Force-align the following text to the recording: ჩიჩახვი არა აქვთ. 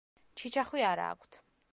ჩიჩახვი 0.41 0.85
არა 0.93 1.05
აქვთ. 1.17 1.39